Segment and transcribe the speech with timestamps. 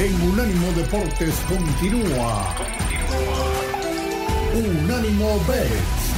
[0.00, 2.54] en Unánimo Deportes continúa.
[4.54, 6.14] Unánimo Bets.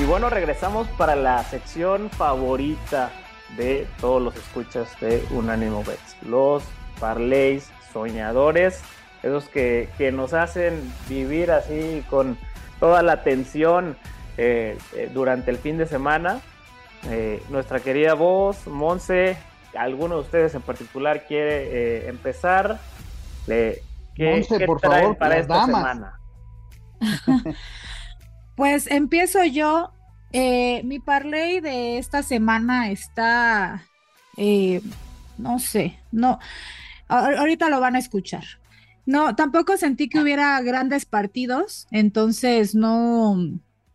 [0.00, 3.12] Y bueno, regresamos para la sección favorita
[3.56, 6.16] de todos los escuchas de Unánimo Bets.
[6.22, 6.64] Los
[6.98, 8.80] parlays soñadores,
[9.22, 12.36] esos que, que nos hacen vivir así con
[12.80, 13.96] toda la tensión
[14.38, 16.40] eh, eh, durante el fin de semana.
[17.10, 19.36] Eh, nuestra querida voz, Monse,
[19.74, 22.78] alguno de ustedes en particular quiere empezar.
[23.46, 23.82] ¿Qué,
[24.18, 26.20] Monse, por favor, para esta semana?
[28.56, 29.92] pues empiezo yo.
[30.32, 33.84] mi parlay de esta semana está,
[35.38, 36.38] no sé, no,
[37.08, 38.44] ahorita lo van a escuchar.
[39.06, 43.36] No, tampoco sentí que hubiera grandes partidos, entonces no,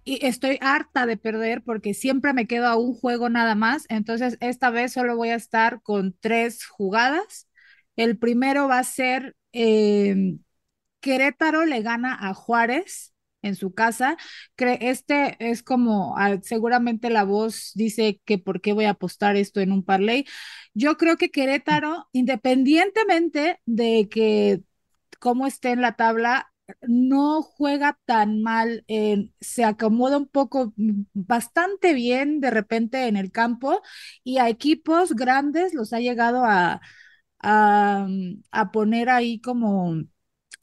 [0.04, 4.38] y estoy harta de perder porque siempre me quedo a un juego nada más, entonces
[4.42, 7.48] esta vez solo voy a estar con tres jugadas.
[7.96, 10.40] El primero va a ser em,
[11.02, 14.18] Querétaro le gana a Juárez en su casa.
[14.58, 19.60] Este es como, ah, seguramente la voz dice que por qué voy a apostar esto
[19.62, 20.26] en un parlay.
[20.74, 24.62] Yo creo que Querétaro, independientemente de que
[25.20, 26.51] cómo esté en la tabla,
[26.82, 28.86] no juega tan mal,
[29.40, 33.82] se acomoda un poco mm, bastante bien de repente en el campo
[34.24, 36.82] y a equipos grandes los ha llegado a,
[37.40, 39.96] a, mm, a poner ahí como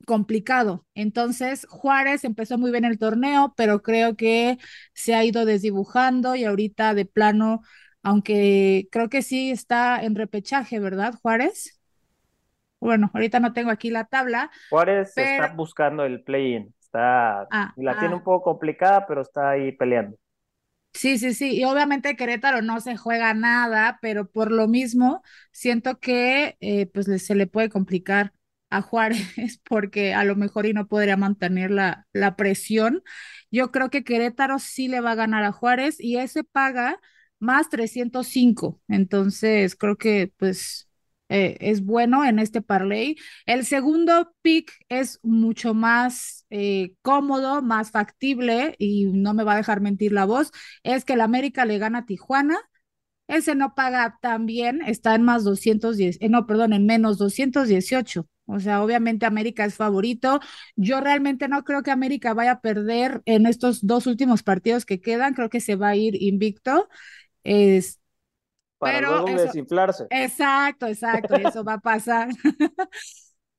[0.06, 0.86] complicado.
[0.95, 4.59] Entonces, Juárez empezó muy bien el torneo, pero creo que
[4.95, 7.62] se ha ido desdibujando y ahorita de plano,
[8.03, 11.77] aunque creo que sí está en repechaje, ¿verdad, Juárez?
[12.80, 14.50] Bueno, ahorita no tengo aquí la tabla.
[14.70, 18.18] Juárez está buscando el play-in, está, ah, la tiene ah.
[18.18, 20.16] un poco complicada, pero está ahí peleando.
[20.94, 26.00] Sí, sí, sí, y obviamente Querétaro no se juega nada, pero por lo mismo siento
[26.00, 28.32] que eh, pues se le puede complicar
[28.70, 29.18] a Juárez
[29.68, 33.02] porque a lo mejor y no podría mantener la, la presión.
[33.50, 36.98] Yo creo que Querétaro sí le va a ganar a Juárez y ese paga
[37.38, 40.87] más 305, entonces creo que pues
[41.28, 43.16] eh, es bueno en este parlay.
[43.46, 49.56] El segundo pick es mucho más eh, cómodo, más factible y no me va a
[49.56, 50.50] dejar mentir la voz,
[50.83, 52.58] es que el América le gana a Tijuana.
[53.27, 58.27] Ese no paga tan bien, está en más 210, eh, no, perdón, en menos 218.
[58.46, 60.40] O sea, obviamente América es favorito.
[60.77, 65.00] Yo realmente no creo que América vaya a perder en estos dos últimos partidos que
[65.02, 65.34] quedan.
[65.34, 66.88] Creo que se va a ir invicto.
[67.44, 68.00] Es,
[68.78, 70.06] para luego desinflarse.
[70.11, 72.28] Exacto, exacto, eso va a pasar.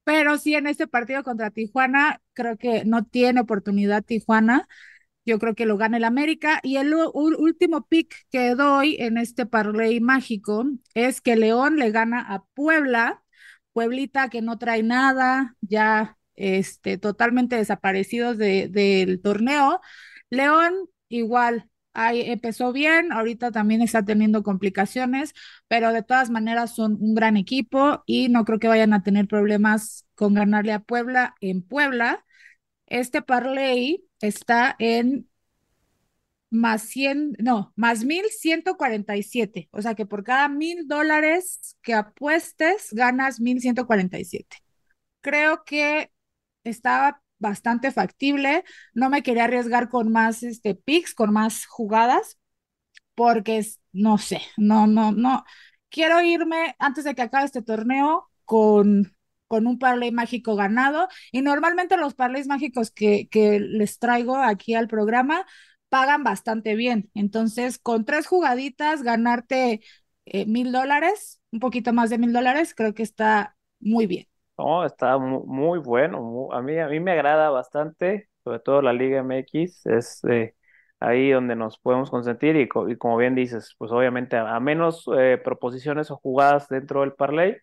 [0.03, 4.67] Pero sí, en este partido contra Tijuana, creo que no tiene oportunidad Tijuana.
[5.25, 6.59] Yo creo que lo gana el América.
[6.63, 10.65] Y el último pick que doy en este parlay mágico
[10.95, 13.23] es que León le gana a Puebla.
[13.73, 19.79] Pueblita que no trae nada, ya este, totalmente desaparecidos de, del torneo.
[20.31, 20.73] León
[21.09, 21.69] igual
[22.07, 25.33] empezó bien, ahorita también está teniendo complicaciones,
[25.67, 29.27] pero de todas maneras son un gran equipo y no creo que vayan a tener
[29.27, 32.25] problemas con ganarle a Puebla en Puebla.
[32.87, 35.29] Este parlay está en
[36.49, 43.39] más 100, no, más 1147, o sea que por cada mil dólares que apuestes ganas
[43.39, 44.57] 1147.
[45.21, 46.11] Creo que
[46.63, 48.63] estaba bastante factible.
[48.93, 52.37] No me quería arriesgar con más este, picks, con más jugadas,
[53.15, 55.45] porque no sé, no, no, no.
[55.89, 59.15] Quiero irme antes de que acabe este torneo con,
[59.47, 61.07] con un parlay mágico ganado.
[61.31, 65.45] Y normalmente los parlays mágicos que, que les traigo aquí al programa
[65.89, 67.09] pagan bastante bien.
[67.15, 69.81] Entonces, con tres jugaditas, ganarte
[70.25, 74.28] eh, mil dólares, un poquito más de mil dólares, creo que está muy bien.
[74.59, 76.49] No, está muy, bueno.
[76.51, 80.53] a mí, a mí me agrada bastante, sobre todo la Liga MX, es eh,
[80.99, 86.11] ahí donde nos podemos consentir y, como bien dices, pues obviamente a, menos eh, proposiciones
[86.11, 87.55] o jugadas dentro del parlay,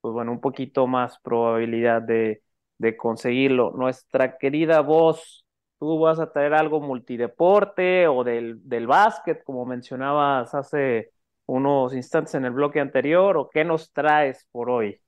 [0.00, 2.42] pues bueno, un poquito más probabilidad de,
[2.78, 3.70] de conseguirlo.
[3.76, 5.46] Nuestra querida voz,
[5.78, 11.12] tú vas a traer algo multideporte o del, del básquet, como mencionabas hace
[11.46, 15.00] unos instantes en el bloque anterior, o qué nos traes por hoy?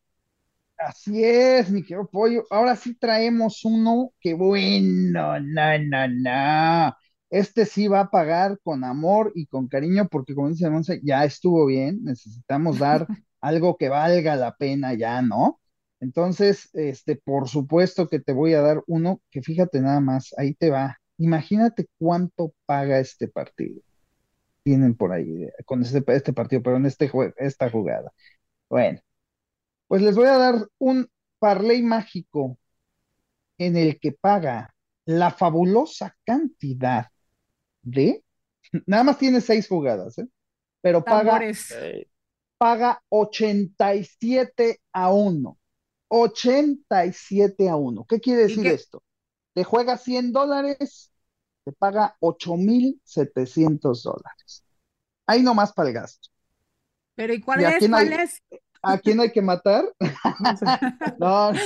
[0.86, 2.44] Así es, mi querido pollo.
[2.50, 6.94] Ahora sí traemos uno que bueno, no, no, no.
[7.30, 11.24] Este sí va a pagar con amor y con cariño, porque como dice Monse, ya
[11.24, 12.02] estuvo bien.
[12.04, 13.08] Necesitamos dar
[13.40, 15.60] algo que valga la pena ya, ¿no?
[16.00, 20.54] Entonces, este, por supuesto que te voy a dar uno que fíjate nada más, ahí
[20.54, 20.98] te va.
[21.18, 23.80] Imagínate cuánto paga este partido.
[24.64, 28.12] Tienen por ahí, con este, este partido, pero en este esta jugada.
[28.70, 29.00] Bueno,
[29.92, 31.08] pues les voy a dar un
[31.38, 32.58] parlay mágico
[33.58, 34.74] en el que paga
[35.06, 37.08] la fabulosa cantidad
[37.82, 38.24] de,
[38.86, 40.28] nada más tiene seis jugadas, ¿eh?
[40.82, 41.78] pero paga, Tambores.
[42.58, 45.58] paga 87 a 1.
[46.08, 48.04] 87 a 1.
[48.08, 48.70] ¿Qué quiere ¿Y decir qué?
[48.70, 49.02] esto?
[49.54, 51.12] Te juega 100 dólares,
[51.64, 54.64] te paga 8,700 dólares.
[55.26, 56.28] Ahí nomás para el gasto.
[57.14, 57.88] Pero ¿y cuál ¿Y a es?
[57.92, 58.42] hay- ¿Cuál es?
[58.82, 59.84] ¿A quién hay que matar?
[61.18, 61.58] No, no,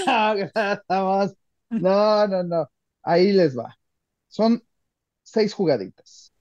[0.88, 1.34] vamos.
[1.70, 2.70] No, no, no.
[3.02, 3.76] Ahí les va.
[4.28, 4.62] Son
[5.22, 6.32] seis jugaditas.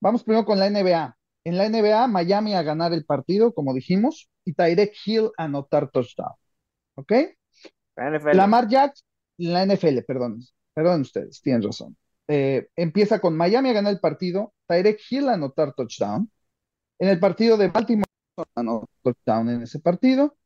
[0.00, 1.16] Vamos primero con la NBA.
[1.44, 5.90] En la NBA, Miami a ganar el partido, como dijimos, y Tyreek Hill a anotar
[5.90, 6.34] touchdown.
[6.94, 7.12] ¿Ok?
[7.96, 8.36] La NFL.
[8.36, 9.06] Lamar Jackson,
[9.38, 10.40] la NFL, perdón,
[10.74, 11.96] perdón ustedes, tienen razón.
[12.28, 16.30] Eh, empieza con Miami a ganar el partido, Tyreek Hill a anotar touchdown.
[16.98, 18.06] En el partido de Baltimore,
[18.54, 20.36] anotó touchdown en ese partido.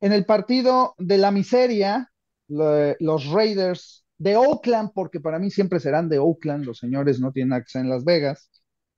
[0.00, 2.10] En el partido de la miseria,
[2.48, 7.32] lo- los Raiders de Oakland, porque para mí siempre serán de Oakland, los señores no
[7.32, 8.50] tienen acceso en Las Vegas,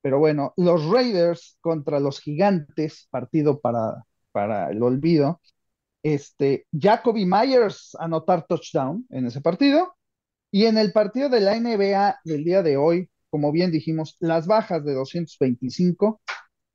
[0.02, 5.40] pero bueno, los Raiders contra los Gigantes, partido para, para el olvido.
[6.02, 9.96] Este, Jacoby Myers anotar touchdown en ese partido.
[10.50, 14.46] Y en el partido de la NBA del día de hoy, como bien dijimos, las
[14.46, 16.22] bajas de 225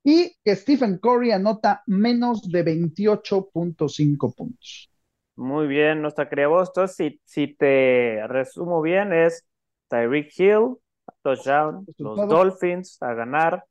[0.03, 4.89] y que Stephen Curry anota menos de 28.5 puntos.
[5.35, 6.27] Muy bien, nuestra.
[6.31, 9.45] Entonces, si, si te resumo bien, es
[9.87, 10.77] Tyreek Hill,
[11.21, 12.27] touchdown, los.
[12.27, 13.63] Dolphins a ganar,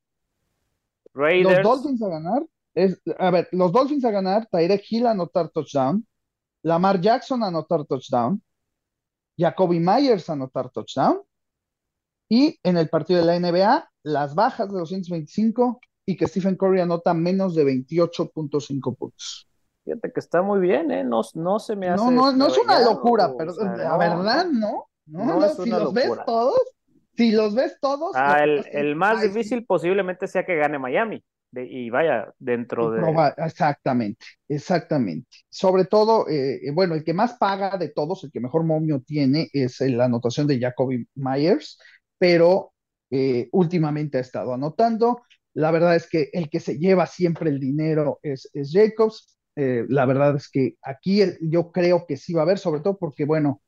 [1.14, 2.42] Los Raiders, Dolphins a ganar,
[2.74, 6.06] es, a ver, los Dolphins a ganar, Tyreek Hill a anotar touchdown,
[6.62, 8.42] Lamar Jackson a anotar touchdown,
[9.36, 11.20] Jacoby Myers a anotar touchdown,
[12.28, 16.80] y en el partido de la NBA, las bajas de 225 y que Stephen Curry
[16.80, 19.48] anota menos de 28.5 puntos.
[19.84, 21.04] fíjate que está muy bien, ¿eh?
[21.04, 23.96] No, no se me hace No, no, no es una locura, o pero sea, la
[23.96, 24.88] no, verdad, no.
[25.06, 26.26] No, no no, es si una los ves locura.
[26.26, 26.58] todos,
[27.16, 31.22] si los ves todos, Ah, el, el más ay, difícil posiblemente sea que gane Miami.
[31.50, 33.24] de- y vaya, dentro de...
[33.38, 35.28] exactamente, exactamente.
[35.48, 39.00] Sobre todo, eh, eh, bueno, el que más paga de todos, el que mejor momio
[39.00, 41.78] tiene es eh, la anotación de Jacoby Myers,
[42.18, 42.72] pero
[43.10, 45.22] eh, últimamente ha estado anotando.
[45.58, 49.36] La verdad es que el que se lleva siempre el dinero es, Jacobs.
[49.56, 52.96] Eh, la verdad es que aquí yo creo que sí va a haber, sobre todo
[52.98, 53.60] porque, bueno,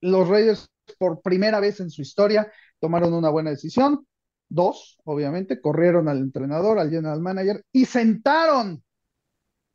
[0.00, 0.68] los Raiders
[0.98, 4.06] por primera vez en su historia tomaron una buena decisión.
[4.48, 8.82] Dos, obviamente, corrieron al entrenador, al general manager y sentaron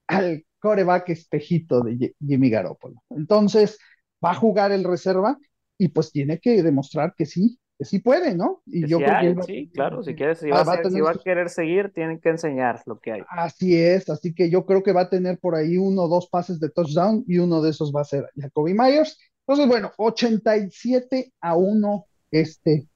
[0.07, 3.03] al coreback espejito de Ji- Jimmy Garoppolo.
[3.10, 3.77] Entonces,
[4.24, 5.38] va a jugar el reserva
[5.77, 8.62] y pues tiene que demostrar que sí, sí puede, ¿no?
[8.65, 10.63] Y que yo sí creo que hay, él va- sí, claro, si quieres, si va-
[10.63, 13.21] va, a a ser- si va a querer seguir, tienen que enseñar lo que hay.
[13.29, 16.27] Así es, así que yo creo que va a tener por ahí uno o dos
[16.27, 19.19] pases de touchdown y uno de esos va a ser Jacoby Myers.
[19.45, 22.88] Entonces, bueno, 87 a 1 este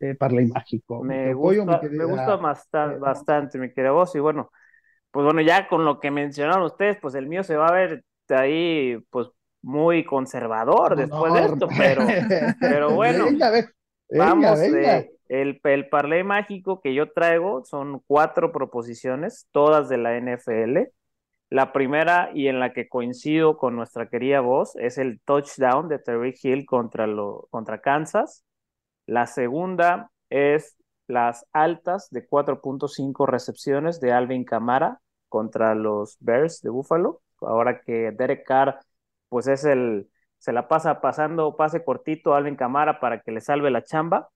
[0.00, 1.02] eh, parlay mágico.
[1.02, 4.14] Me gusta, me querida- gusta basta- eh, bastante, mi querida voz.
[4.14, 4.50] Y bueno,
[5.10, 8.04] pues bueno, ya con lo que mencionaron ustedes, pues el mío se va a ver
[8.28, 9.28] ahí, pues
[9.62, 12.02] muy conservador No, después no, de esto, pero,
[12.60, 13.68] pero bueno, Venga, ve-
[14.08, 14.98] venga, vamos, venga.
[14.98, 20.90] eh, el, el parlay mágico que yo traigo son cuatro proposiciones, todas de la NFL.
[21.50, 25.98] La primera y en la que coincido con nuestra querida voz es el touchdown de
[25.98, 28.44] Terry Hill contra, lo, contra Kansas.
[29.06, 36.70] La segunda es las altas de 4.5 recepciones de Alvin Kamara contra los Bears de
[36.70, 37.22] Buffalo.
[37.40, 38.78] Ahora que Derek Carr,
[39.30, 43.40] pues es el, se la pasa pasando pase cortito a Alvin Kamara para que le
[43.40, 44.28] salve la chamba.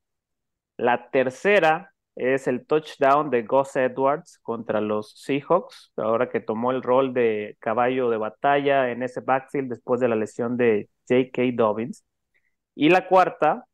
[0.76, 6.82] La tercera es el touchdown de Gus Edwards contra los Seahawks, ahora que tomó el
[6.82, 11.42] rol de caballo de batalla en ese backfield después de la lesión de J.K.
[11.54, 12.04] Dobbins.
[12.74, 13.66] Y la cuarta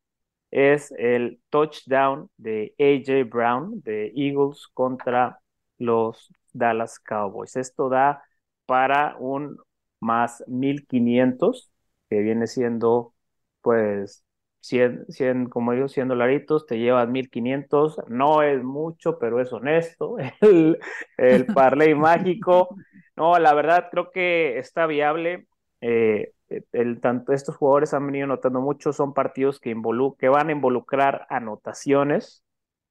[0.51, 3.29] es el touchdown de A.J.
[3.29, 5.39] Brown de Eagles contra
[5.77, 7.55] los Dallas Cowboys.
[7.55, 8.23] Esto da
[8.65, 9.57] para un
[9.99, 11.71] más 1500,
[12.09, 13.13] que viene siendo
[13.61, 14.23] pues
[14.61, 20.17] 100, 100 como digo, 100 dolaritos, te llevas 1500, no es mucho, pero es honesto,
[20.41, 20.79] el,
[21.17, 22.75] el parlay mágico,
[23.15, 25.47] no, la verdad creo que está viable,
[25.81, 26.33] eh,
[26.71, 29.75] el, tanto, estos jugadores han venido notando mucho, son partidos que,
[30.17, 32.43] que van a involucrar anotaciones,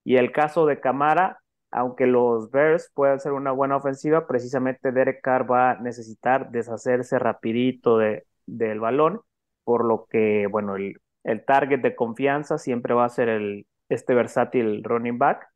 [0.04, 5.20] y el caso de Camara, aunque los Bears puedan ser una buena ofensiva, precisamente Derek
[5.22, 9.20] Carr va a necesitar deshacerse rapidito de, del balón,
[9.64, 14.14] por lo que, bueno, el, el target de confianza siempre va a ser el, este
[14.14, 15.48] versátil running back.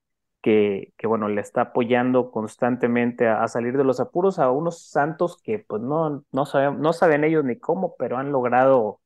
[0.43, 5.39] que, que bueno, le está apoyando constantemente a, salir de los apuros a unos Santos
[5.43, 9.01] que pues no, no, saben, no saben ellos ni cómo, pero han logrado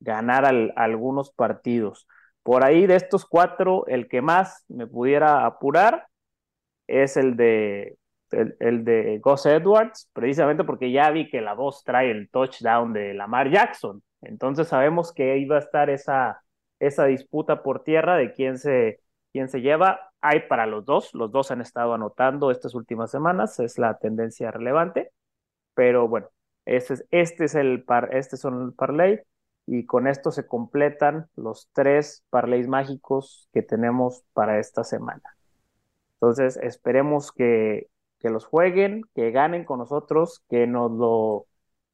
[0.00, 2.08] ganar algunos partidos.
[2.42, 6.08] Por ahí de estos cuatro, el que más me pudiera apurar
[6.86, 7.98] es el de
[8.30, 13.14] el, de Gus Edwards, precisamente porque ya vi que la voz trae el touchdown de
[13.14, 14.02] Lamar Jackson.
[14.22, 16.42] Entonces sabemos que iba a estar esa,
[16.78, 19.00] esa disputa por tierra de quién se,
[19.32, 20.12] quién se lleva.
[20.20, 24.50] Hay para los dos, los dos han estado anotando estas últimas semanas, es la tendencia
[24.50, 25.12] relevante,
[25.74, 26.28] pero bueno,
[26.66, 29.20] este es, este es el par, este son el parlay
[29.66, 35.22] y con esto se completan los tres parlays mágicos que tenemos para esta semana.
[36.14, 37.88] Entonces, esperemos que,
[38.20, 41.46] que los jueguen, que ganen con nosotros, que nos lo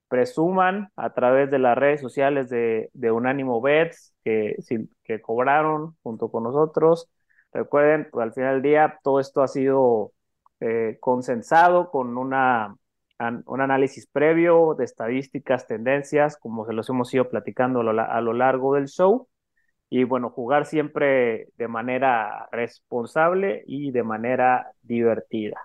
[0.09, 4.57] presuman a través de las redes sociales de, Unánimo Bets, que,
[5.05, 7.09] que cobraron junto con nosotros.
[7.53, 10.13] Recuerden, pues, al final del día, todo esto ha sido
[10.61, 12.77] eh, consensado con una,
[13.47, 18.75] un análisis previo de estadísticas, tendencias, como se los hemos ido platicando a lo largo
[18.75, 19.29] del show.
[19.89, 25.61] Y bueno, jugar siempre de manera responsable y de manera divertida.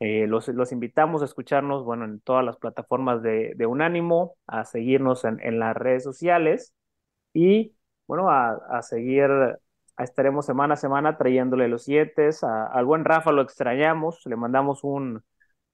[0.00, 4.64] Eh, los, los, invitamos a escucharnos, bueno, en todas las plataformas de, de Unánimo, a
[4.64, 6.74] seguirnos en, en, las redes sociales
[7.32, 7.74] y,
[8.06, 12.30] bueno, a, a seguir, a estaremos semana a semana trayéndole los siete.
[12.42, 15.22] Al buen Rafa lo extrañamos, le mandamos un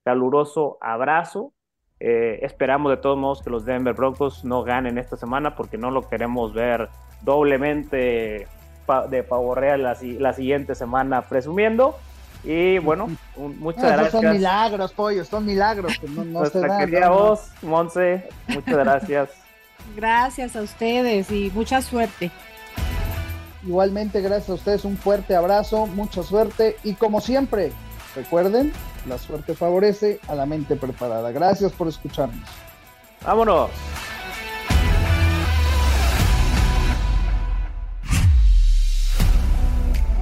[0.05, 1.55] caluroso abrazo.
[1.99, 5.91] Eh, esperamos de todos modos que los Denver Broncos no ganen esta semana porque no
[5.91, 6.89] lo queremos ver
[7.23, 8.47] doblemente
[9.09, 11.95] de pavorrea la, la siguiente semana presumiendo.
[12.43, 14.13] Y bueno, muchas gracias.
[14.13, 15.99] Son milagros, pollo, son milagros.
[15.99, 19.31] Que no, no Nuestra querida voz, Monse, muchas gracias.
[19.97, 22.31] gracias a ustedes y mucha suerte.
[23.67, 27.73] Igualmente, gracias a ustedes, un fuerte abrazo, mucha suerte y como siempre,
[28.17, 28.73] recuerden,
[29.07, 31.31] la suerte favorece a la mente preparada.
[31.31, 32.49] Gracias por escucharnos.
[33.23, 33.71] Vámonos.